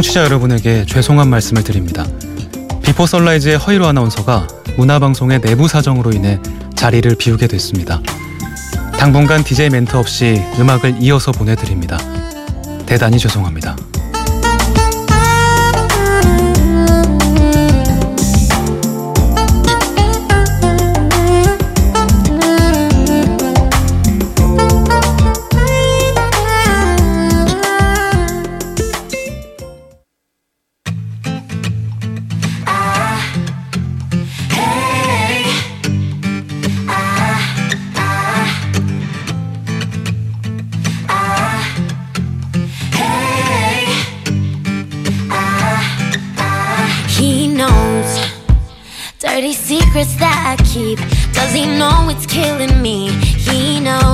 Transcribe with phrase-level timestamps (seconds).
[0.00, 2.06] 청취자 여러분에게 죄송한 말씀을 드립니다.
[2.82, 4.46] 비포 선라이즈의 허이로 아나운서가
[4.78, 6.38] 문화방송의 내부 사정으로 인해
[6.74, 8.00] 자리를 비우게 됐습니다.
[8.98, 11.98] 당분간 DJ 멘트 없이 음악을 이어서 보내드립니다.
[12.86, 13.76] 대단히 죄송합니다.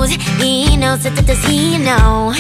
[0.07, 2.33] Knows, he knows, does he know?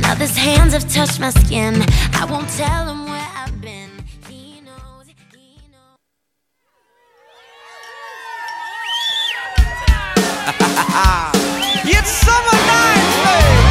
[0.00, 1.82] Now his hands have touched my skin.
[2.12, 3.90] I won't tell him where I've been.
[4.28, 5.98] He knows, he knows.
[11.86, 13.63] It's summer night, babe.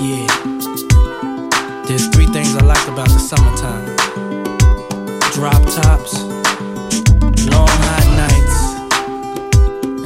[0.00, 0.26] Yeah.
[1.86, 3.84] There's three things I like about the summertime
[5.34, 6.22] drop tops,
[7.44, 8.56] long hot nights,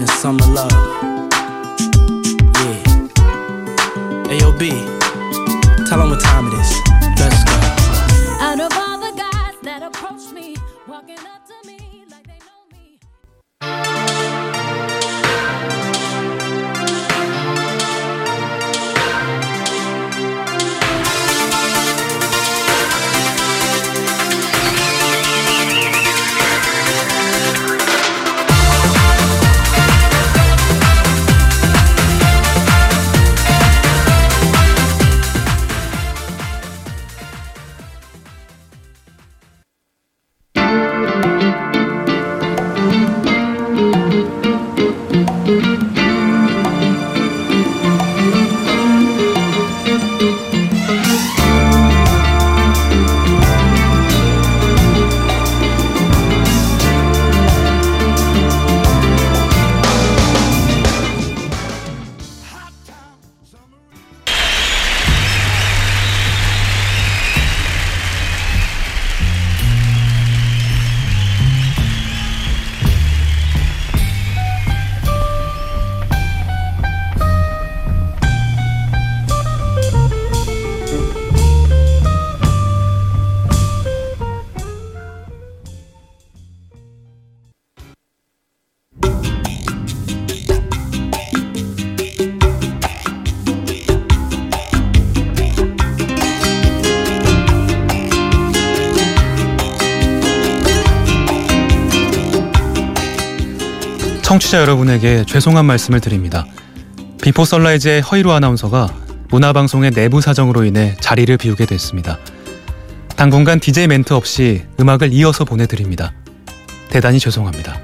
[0.00, 0.72] and summer love.
[2.58, 2.82] Yeah.
[4.34, 4.62] AOB,
[5.88, 7.03] tell them what time it is.
[104.34, 106.44] 청취자 여러분에게 죄송한 말씀을 드립니다.
[107.22, 108.88] 비포 선라이즈의 허이로 아나운서가
[109.28, 112.18] 문화방송의 내부 사정으로 인해 자리를 비우게 됐습니다.
[113.14, 116.12] 당분간 DJ 멘트 없이 음악을 이어서 보내드립니다.
[116.88, 117.83] 대단히 죄송합니다.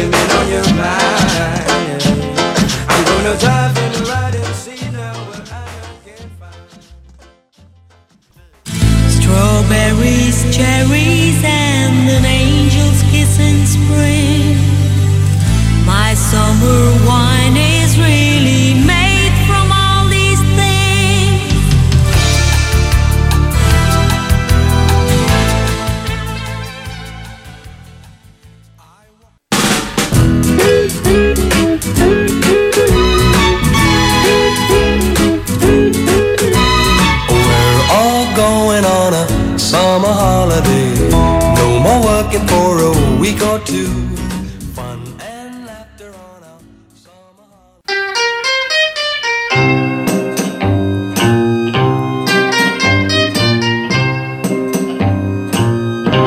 [0.00, 0.06] I'm
[3.04, 5.66] gonna drive and ride and see now I
[6.04, 6.70] can find.
[9.10, 11.07] Strawberries, cherries,
[39.58, 40.94] summer holiday.
[41.10, 43.88] No more working for a week or two.
[44.74, 46.42] Fun and laughter on
[46.94, 47.46] summer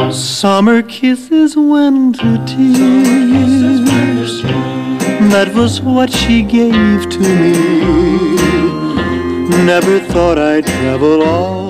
[0.03, 0.11] holiday.
[0.11, 4.41] Summer kisses went to tears.
[5.31, 7.55] That was what she gave to me.
[9.65, 11.60] Never thought I'd travel all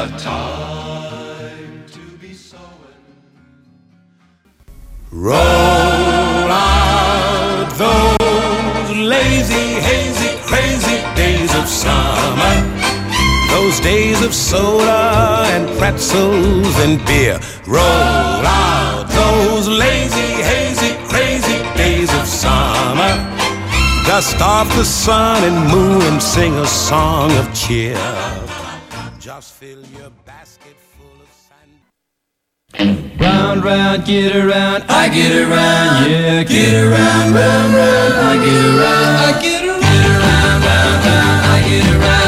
[0.00, 2.62] a time to be sowing.
[5.12, 5.36] Roll
[6.48, 12.56] out those lazy, hazy, crazy days of summer.
[13.50, 17.38] Those days of soda and pretzels and beer.
[17.66, 23.12] Roll out those lazy, hazy, crazy days of summer.
[24.06, 27.98] Dust off the sun and moon and sing a song of cheer.
[29.40, 31.72] Just fill your basket full of sand.
[33.18, 39.16] Round, round, get around, I get around, yeah, get around, round, round, I get around,
[39.16, 42.19] I get around, get around, round, round, I get around,